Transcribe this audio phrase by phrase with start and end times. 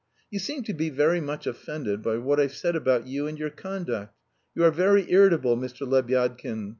[0.31, 3.51] "You seem to be very much offended by what I've said about you and your
[3.51, 4.17] conduct?
[4.55, 5.87] You are very irritable, Mr.
[5.87, 6.69] Lebyadkin.